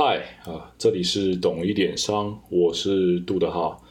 [0.00, 3.82] 嗨啊，这里是懂一点商，我是杜德浩。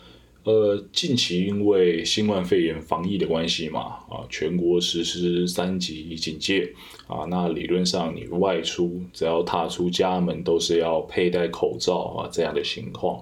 [0.45, 6.73] 呃，近期因为新冠肺炎防疫的关系嘛，啊，全国实施三级警戒
[7.07, 13.21] 啊，那理论上你外出只要踏出家门都是要佩戴口罩啊，这样的情况。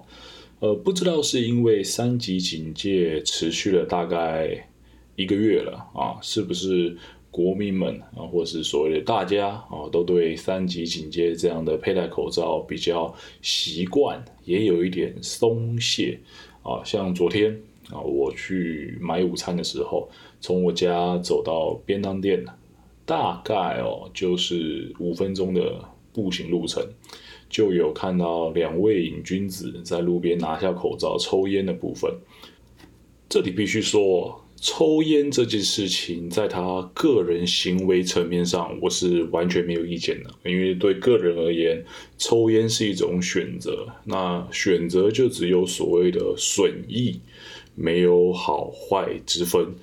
[0.60, 4.68] 呃，不知道是因为三级警戒持续了大概
[5.16, 6.96] 一个月了啊，是不是
[7.36, 16.18] 国民们啊，或是所谓的大家啊，都对三级警戒这样的佩戴口罩比较习惯，也有一点松懈。
[16.62, 17.54] 啊，像昨天
[17.90, 20.08] 啊，我去买午餐的时候，
[20.40, 22.42] 从我家走到便当店，
[23.04, 25.84] 大概哦就是五分钟的
[26.14, 26.82] 步行路程，
[27.50, 32.10] 就有看到两位瘾君子在路边拿下口罩抽烟的部分。
[33.28, 34.40] 这里必须说。
[34.58, 40.30] 抽烟这件事情，在他个人行为层面上，我是完全没有意见的。
[40.44, 41.84] 因为对个人而言，
[42.18, 47.20] 抽烟是一种选择，那选择就只有所谓的损益，
[47.74, 49.74] 没有好坏之分。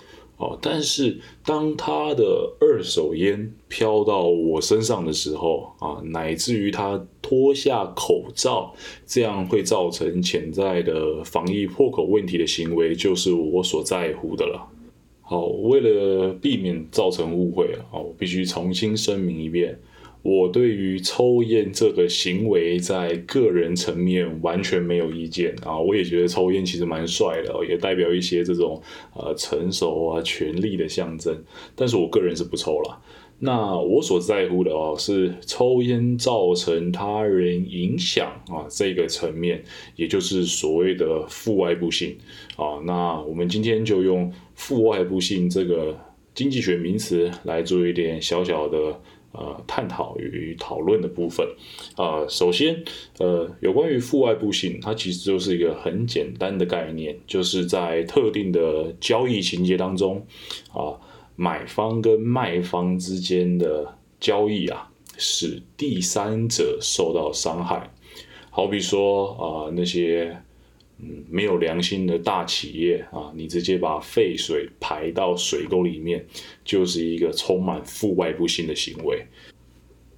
[0.43, 14.67] 哦，但是当他的二手烟飘到我身上的时候，啊，乃至于他脱下口罩，这样会造成潜在的防疫破口问题的行为，就是我所在乎的了。
[15.21, 19.79] 好，为了避免造成误会啊，我必须重新声明一遍。
[20.23, 25.77] 我对于抽烟这个行为，在个人层面完全没有意见啊！
[25.77, 28.81] 我也觉得抽烟其实蛮帅的，也代表一些这种
[29.13, 31.43] 呃成熟啊、权力的象征。
[31.75, 33.01] 但是我个人是不抽了。
[33.39, 39.61] 那我所在乎的哦，是抽烟造成他人影响啊这个层面，
[39.97, 42.15] 也就是所谓的负外部性
[42.55, 42.79] 啊。
[42.85, 45.99] 那我们今天就用负外部性这个
[46.33, 49.01] 经济学名词来做一点小小的。
[49.33, 51.45] 呃，探讨与讨论的部分，
[51.95, 52.83] 啊，首先，
[53.17, 60.25] 呃，有关于负外部性，它其实就是一个很简单的概念，就是在特定的交易情节当中，
[60.71, 60.93] 啊，
[61.35, 67.91] 买方跟卖方之间的交易啊，使第三者受到伤害，
[68.51, 70.37] 好比说啊，那些。
[71.29, 76.25] 没有良心的大企业啊，你直接把废水排到水沟里面，
[76.63, 79.25] 就是一个充满负外部性的行为。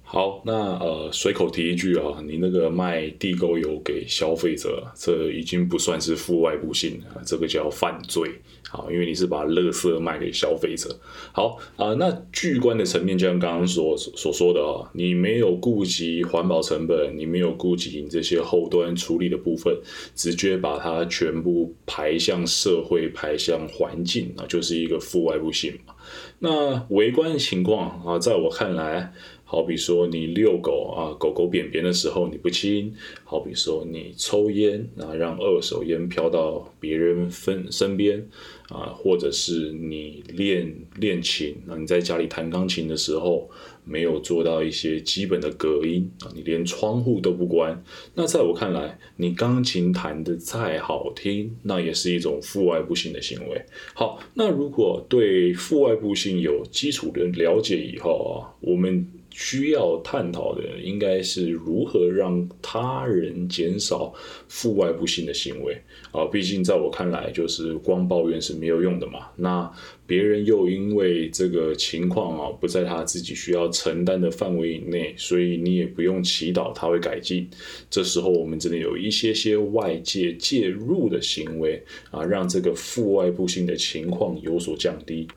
[0.08, 8.30] 好，那呃，随口提一句啊，你那个卖地沟油给消费者，这已经不算是负外部性啊，这个叫犯罪。
[8.68, 10.96] 好，因为你是把垃圾卖给消费者。
[11.32, 19.76] 好啊，那巨观的层面，就像刚刚所所说的啊，你没有顾及环保成本，你没有顾及你这些后端处理的部分，
[20.14, 25.94] 直接把它全部排向社会、排向环境啊，就是一个负外部性嘛。
[26.38, 29.12] 那围观情况啊，在我看来。
[29.48, 32.90] 好比说你遛狗啊，狗狗便便的时候你不亲；
[33.22, 38.28] 好比说你抽烟啊，让二手烟飘到别人分身边
[38.68, 43.48] 啊，或者是你练练琴啊，你在家里弹钢琴的时候
[43.84, 47.80] 没有做到一些基本的隔音啊，你连窗户都不关。
[48.14, 53.64] 那在我看来，你钢琴弹得再好听，那也是一种负外部性的行为。
[53.94, 59.06] 好，那如果对负外部性有基础的了解以后啊，我们。
[59.38, 64.10] 需要探讨的应该是如何让他人减少
[64.48, 65.76] 负外部性的行为
[66.10, 69.28] 啊，毕竟在我看来，就是光抱怨是没有用的嘛。
[69.36, 69.70] 那
[70.06, 77.46] 别人又因为这个情况啊，不在他自己需要承担的范围以内，所以你也不用祈祷他会改进。
[77.90, 85.28] 这时候，我们真的有一些些外界介入的行为啊，让这个负外部性的情况有所降低。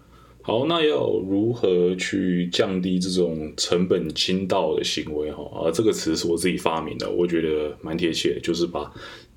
[0.49, 5.31] 好，那要如何去降低这种成本倾倒的行为？
[5.31, 8.91] 哈啊，这个词是我自己发明的，我觉得蛮贴切，就是把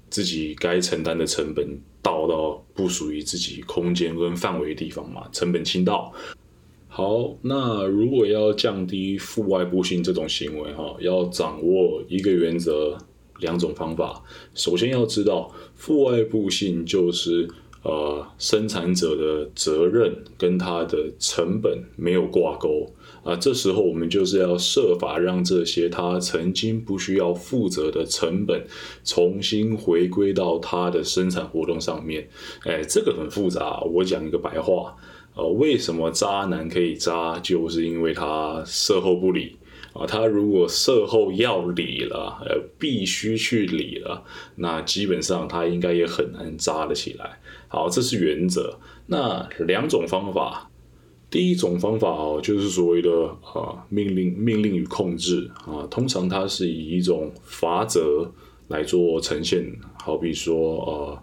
[0.09, 6.11] 自己该承担的成本倒到不属于自己空间跟范围的地方嘛，成本倾倒。
[6.89, 12.97] 好，那如果要降低负外部性这种行为，哈，要掌握一个原则，
[13.41, 14.25] 两种方法。
[14.55, 17.47] 首先要知道，负外部性就是。
[17.83, 22.89] 呃，生产者的责任跟他的成本没有挂钩
[23.25, 28.65] 啊，这时候我们就是要设法让这些他曾经不需要负责的成本
[29.05, 32.29] 重新回归到他的生产活动上面。
[32.65, 34.97] 哎，这个很复杂，我讲一个白话，
[35.35, 39.57] 呃，为什么渣男可以渣，就是因为他售后不理。
[39.93, 44.25] 啊，他如果事后要理了，呃，必须去理了，
[44.57, 47.39] 那基本上他应该也很难扎得起来。
[47.69, 48.79] 好，这是原则。
[49.07, 50.71] 那两种方法，
[51.31, 53.11] 第一种方法哦，就是所谓的
[53.43, 58.33] 啊命令命令与控制啊，通常它是以一种法则
[58.69, 59.71] 来做呈现，
[60.03, 61.23] 好比说呃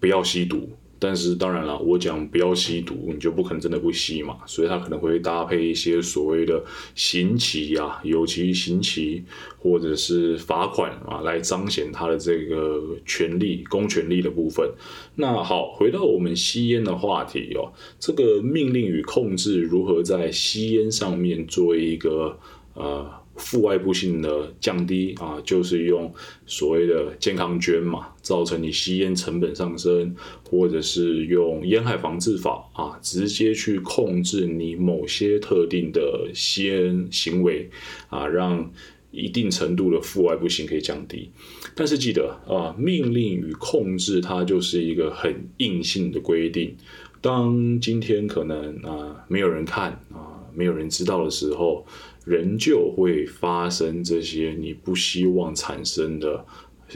[0.00, 0.68] 不要吸毒。
[0.98, 6.64] 但是当然了，我讲不要吸毒，你就不可能真的不吸嘛，所以他可能会搭配一些所谓的
[6.94, 9.24] 刑期啊，有其刑期
[9.58, 14.68] 或者是罚款啊，来彰显他的这个权利、公权力的部分。
[15.14, 22.38] 那好，回到我们吸烟的话题哦，这个命令与控制如何在吸烟上面做一个
[22.74, 23.10] 呃。
[23.38, 26.12] 负外部性的降低啊，就是用
[26.44, 30.14] 所谓的健康捐嘛，造成你吸烟成本上升，
[30.50, 37.70] 或者是用烟害防治法啊，直接去控制你某些特定的吸烟行为
[38.08, 38.70] 啊，让
[39.12, 41.30] 一定程度的负外部性可以降低。
[41.76, 46.76] 但是记得啊，命令与控制它就是一个很硬性的规定。
[47.20, 51.86] 当今天可能啊没有人看啊，没有人知道的时候。
[52.28, 56.44] 仍旧会发生这些你不希望产生的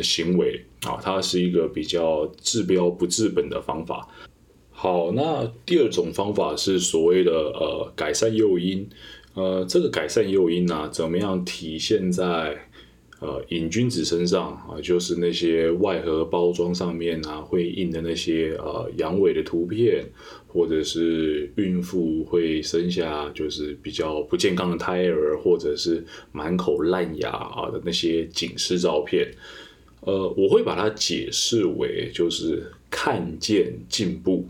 [0.02, 4.06] 行为啊，它是一个比较治标不治本的方法。
[4.70, 8.86] 好，那第二种方法是所谓的呃改善诱因，
[9.34, 12.68] 呃，这个改善诱因呢，怎么样体现在？
[13.22, 20.04] 呃，瘾君子身上啊，就是那些外盒包装上面啊会印的那些呃阳痿的图片，
[20.48, 29.30] 或者是孕妇会生下就是比较不健康的胎儿，或者是满口烂牙啊的那些警示照片。
[30.00, 34.48] 呃，我会把它解释为就是看见进步。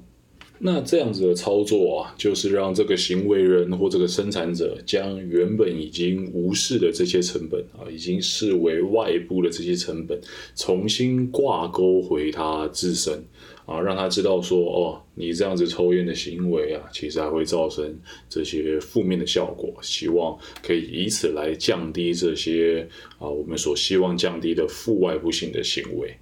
[0.65, 10.21] 那这样子的操作啊，就是让这个行为人或这个生产者将原本已经无视的这些成本啊，已经视为外部的这些成本，
[10.55, 13.25] 重新挂钩回他自身
[13.67, 17.99] 啊，让他知道说哦，你这样子抽烟的行为啊，其实还会造成
[18.29, 22.89] 这些负面的效果，希望可以以此来降低这些
[23.19, 26.15] 啊我们所希望降低的负外部性的行为。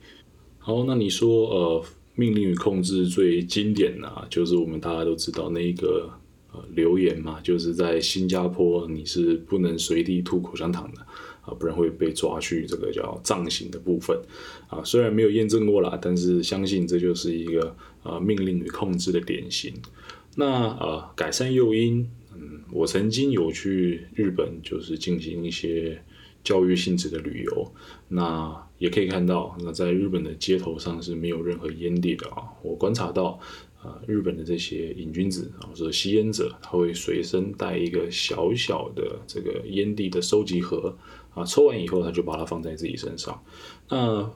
[0.58, 1.84] 好，那你说呃。
[2.20, 6.10] 命令与控制最经典的，就是我们大家都知道那一个
[6.52, 11.00] 呃留言嘛，就是在新加坡你是不能随地吐口香糖的
[11.46, 14.14] 啊，不然会被抓去这个叫杖刑的部分
[14.68, 14.84] 啊。
[14.84, 19.72] 虽然没有验证过啦，但是相信这就是一个呃命令与控制的典型。
[20.36, 26.02] 那呃改善诱因，嗯，我曾经有去日本，就是进行一些。
[26.42, 27.70] 教育性质的旅游，
[28.08, 32.48] 那也可以看到，那在日本的街头上是没有任何烟蒂的啊。
[32.62, 33.38] 我观察到，
[33.82, 40.96] 啊，日本的这些瘾君子啊，或者吸烟者，他会随身带一个小小的这个烟蒂的收集盒
[41.34, 43.44] 啊，抽完以后他就把它放在自己身上。
[43.90, 44.28] 那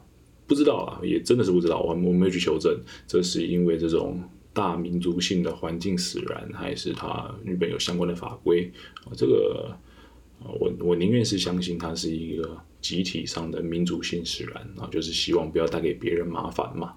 [0.46, 8.70] 不知道啊，也真的是不知道，我我没有去求证，这是因为这种大民族性的环境使然，还是他日本有相关的法规
[9.06, 9.16] 啊？
[9.16, 9.74] 这个。
[10.60, 16.92] 我我宁愿是相信它是一个集体上的民主性使然啊，就是希望不要带给别人麻烦嘛。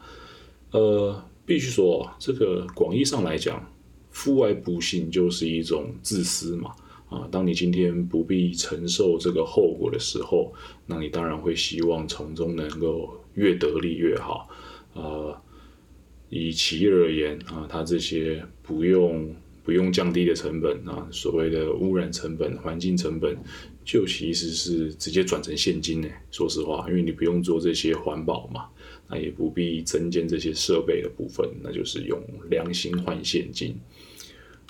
[0.71, 3.65] 呃，必须说，这个广义上来讲，
[4.09, 6.75] 父爱不幸就是一种自私嘛。
[7.07, 10.53] 啊，当你今天不必承受这个后果的时候，
[10.85, 14.49] 那你当然会希望从中能够越得利越好。
[14.93, 15.41] 呃，
[16.27, 19.33] 以企业而言啊，它这些不用。
[19.67, 23.37] 不用降低的成本啊，所谓的污染成本、环境成本，
[23.83, 26.07] 就其实是直接转成现金呢。
[26.31, 28.67] 说实话，因为你不用做这些环保嘛，
[29.09, 32.17] 那也不必增建这些设备的部分，那就是用
[32.49, 33.75] 良心换现金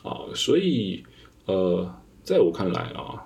[0.01, 0.33] 啊。
[0.33, 1.03] 所以，
[1.45, 1.87] 呃，
[2.23, 3.21] 在我看来啊，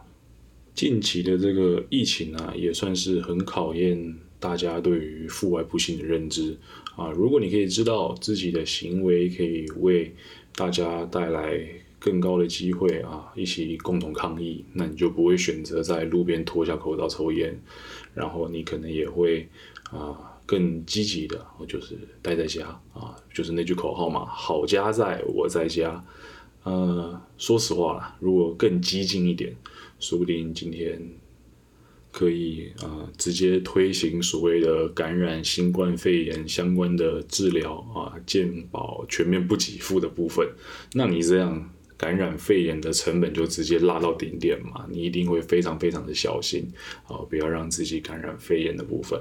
[0.76, 6.58] 近期的这个疫情啊，也算是很考验大家对于负外不幸的认知
[6.98, 7.10] 啊。
[7.12, 10.14] 如果你可以知道自己的行为可以为
[10.56, 11.60] 大家带来
[12.00, 17.58] 更高的机会啊，一起共同抗疫，那你就不会选择在路边脱下口罩抽烟，
[18.14, 19.48] 然后你可能也会
[19.92, 26.04] 啊更积极的，就是待在家啊，就是那句口号嘛，好家在我在家。
[26.64, 29.56] 呃，说实话啦，如果更激进一点，
[30.00, 31.02] 说不定今天。
[32.12, 40.48] 可以啊，直接推行所谓的感染新冠肺炎相关的治疗啊，健保全面不给付的部分，
[40.94, 44.86] 那你这样感染肺炎的成本就直接拉到顶点嘛？
[44.90, 46.70] 你一定会非常非常的小心
[47.08, 49.20] 啊，不要让自己感染肺炎的部分。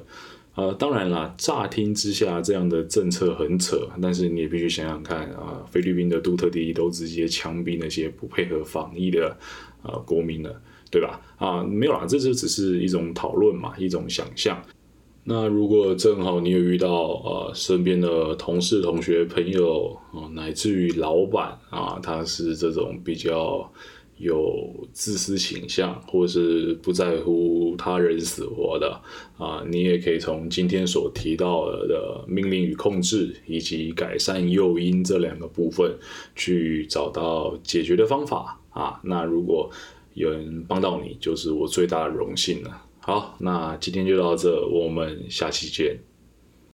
[0.57, 9.39] 呃，当然啦，乍听之下这样的政策很扯，但是你也必须想想看啊，菲律宾的杜特地都直接枪毙那些不配合防疫的
[9.83, 10.61] 呃国民了。
[10.91, 11.21] 对吧？
[11.37, 14.61] 啊，没有啦，这就只是一种讨论嘛，一种想象。
[15.23, 23.71] 那如果正好你有遇到呃身边的同事、同学、朋友啊，乃至于老板啊，他是这种比较
[24.17, 29.01] 有自私倾向，或是不在乎他人死活的
[29.39, 35.95] 啊，你也可以从今天所提到的命令与控制，以及改善诱因这两个部分，
[36.35, 38.99] 去找到解决的方法啊。
[39.05, 39.71] 那如果
[40.21, 42.83] 有人帮到你，就是我最大的荣幸了。
[43.01, 45.99] 好，那今天就到这，我们下期见。